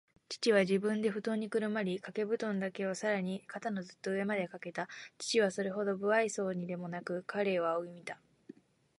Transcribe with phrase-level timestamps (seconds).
[0.29, 4.87] 父は自分でふとんにくるまり、かけぶとんだけをさらに肩のずっと上までかけた。
[5.19, 8.19] 父はそれほど無愛想そうにでもなく、彼を仰ぎ見た。